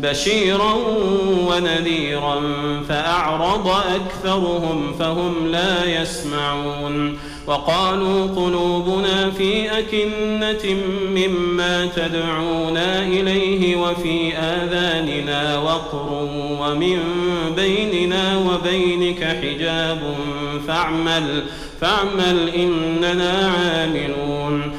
[0.00, 0.74] بشيرا
[1.48, 2.40] ونذيرا
[2.88, 10.76] فأعرض أكثرهم فهم لا يسمعون وقالوا قلوبنا في أكنة
[11.10, 16.28] مما تدعونا إليه وفي آذاننا وقر
[16.60, 16.98] ومن
[17.56, 20.14] بيننا وبينك حجاب
[20.66, 21.44] فاعمل
[21.80, 24.78] فاعمل إننا عاملون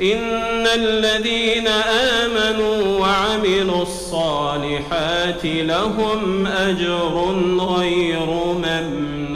[0.00, 9.35] إن الذين آمنوا وعملوا الصالحات لهم أجر غير ممنون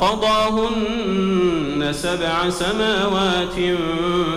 [0.00, 3.54] فقضاهن سبع سماوات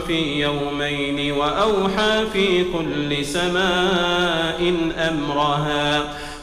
[0.08, 6.14] في يومين وأوحى في كل سماء أمرها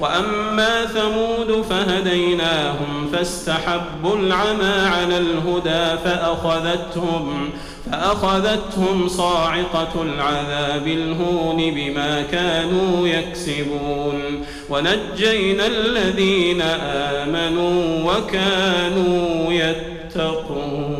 [0.00, 7.50] وأما ثمود فهديناهم فاستحبوا العمى على الهدى فأخذتهم
[7.92, 14.44] فأخذتهم صاعقة العذاب الهون بما كانوا يكسبون.
[14.70, 16.62] ونجينا الذين
[17.22, 20.99] آمنوا وكانوا يتقون.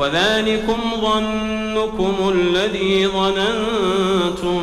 [0.00, 4.62] وذلكم ظنكم الذي ظننتم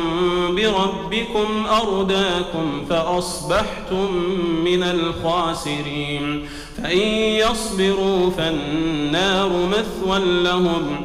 [0.54, 4.14] بربكم أرداكم فأصبحتم
[4.64, 6.48] من الخاسرين
[6.82, 6.98] فإن
[7.42, 11.04] يصبروا فالنار مثوى لهم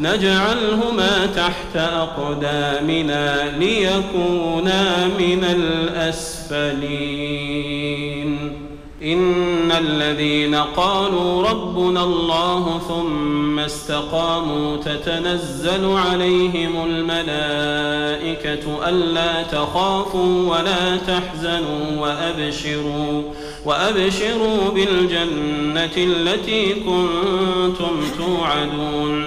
[0.00, 6.80] نجعلهما تحت أقدامنا ليكونا من الأسفلين.
[9.02, 23.22] إن الذين قالوا ربنا الله ثم استقاموا تتنزل عليهم الملائكة ألا تخافوا ولا تحزنوا وأبشروا
[23.64, 29.26] وأبشروا بالجنة التي كنتم توعدون.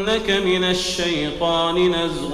[0.11, 2.31] ينزغنك من الشيطان نزغ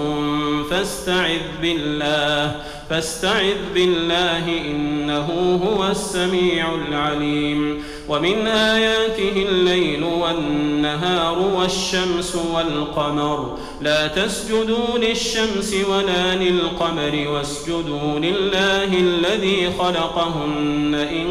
[0.70, 2.56] فاستعذ بالله
[2.90, 7.84] فاستعذ بالله إنه هو السميع العليم.
[8.10, 20.96] ومن آياته الليل والنهار والشمس والقمر لا تسجدوا للشمس ولا للقمر واسجدوا لله الذي خلقهن
[20.96, 21.28] إن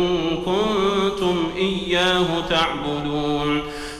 [0.46, 3.62] كنتم إياه تعبدون.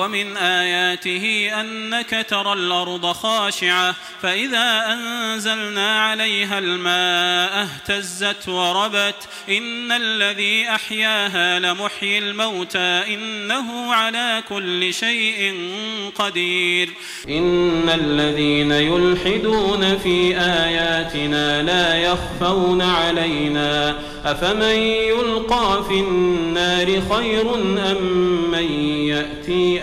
[0.00, 11.58] ومن آياته أنك ترى الأرض خاشعة فإذا أنزلنا عليها الماء اهتزت وربت إن الذي أحياها
[11.58, 15.54] لمحيي الموتى إنه على كل شيء
[16.14, 16.90] قدير
[17.28, 28.72] إن الذين يلحدون في آياتنا لا يخفون علينا أفمن يلقى في النار خير أم من
[29.08, 29.82] يأتي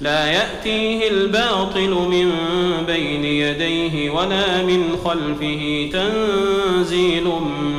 [0.00, 2.32] لا يأتيه الباطل من
[2.86, 7.24] بين يديه ولا من خلفه تنزيل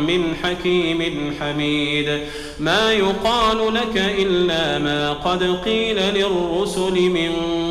[0.08, 2.20] من حكيم حميد.
[2.60, 7.32] ما يقال لك إلا ما قد قيل للرسل من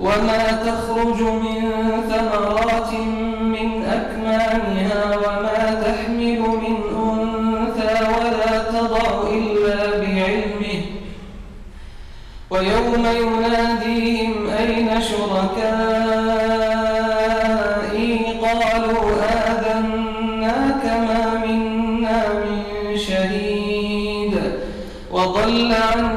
[0.00, 1.60] وما تخرج من
[2.10, 2.92] ثمرات
[3.40, 6.76] من أكمامها وما تحمل من
[7.06, 10.80] أنثى ولا تضع إلا بعلمه.
[12.50, 15.60] ويوم يناديهم أين شركائي؟
[18.42, 19.06] قالوا
[19.48, 22.58] آذناك ما منا من
[22.96, 24.34] شهيد.
[25.12, 26.09] وضل عنهم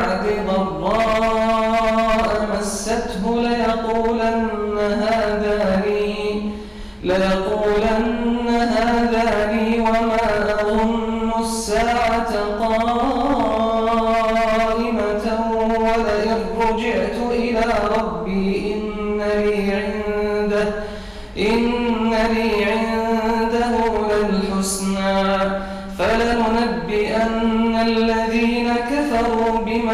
[0.00, 0.26] بعد
[0.80, 6.14] ضراء مسته ليقولن هذا لي
[7.02, 10.24] ليقولن هذا لي وما
[10.60, 12.32] أظن الساعة
[13.94, 15.26] قائمة
[15.80, 17.64] ولئن رجعت إلى
[17.98, 20.68] ربي إن لي عنده
[21.38, 23.74] إن لي عنده
[24.10, 25.14] للحسنى
[25.98, 27.33] فلننبئن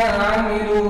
[0.02, 0.88] عملوا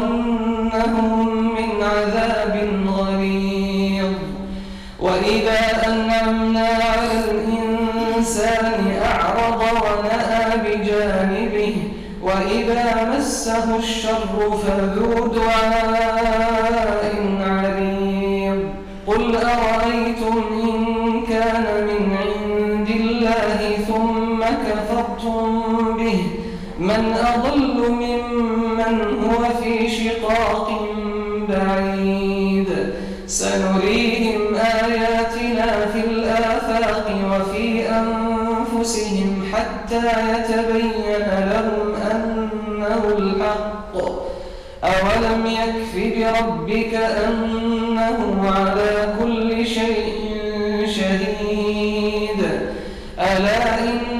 [0.00, 2.54] ولنذيقنهم من عذاب
[2.86, 4.12] غليظ.
[5.00, 8.72] وإذا أنعمنا على الإنسان
[9.02, 11.74] أعرض ونأى بجانبه
[12.22, 12.84] وإذا
[13.16, 17.02] مسه الشر فذو دعاء
[17.40, 18.60] عريض
[19.06, 20.76] قل أرأيتم إن
[21.28, 23.58] كان من عند الله
[26.80, 30.68] من أضل ممن هو في شقاق
[31.48, 32.70] بعيد.
[33.26, 43.94] سنريهم آياتنا في الآفاق وفي أنفسهم حتى يتبين لهم أنه الحق.
[44.84, 48.18] أولم يكف بربك أنه
[48.56, 50.06] على كل شيء
[50.86, 52.40] شهيد.
[53.18, 54.19] ألا إنهم